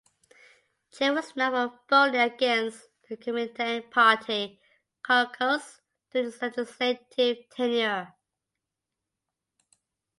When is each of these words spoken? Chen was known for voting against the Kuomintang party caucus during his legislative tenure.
Chen 0.91 1.13
was 1.13 1.35
known 1.35 1.69
for 1.69 1.79
voting 1.87 2.19
against 2.21 2.87
the 3.07 3.17
Kuomintang 3.17 3.91
party 3.91 4.59
caucus 5.03 5.79
during 6.09 6.31
his 6.31 6.41
legislative 6.41 7.47
tenure. 7.51 8.11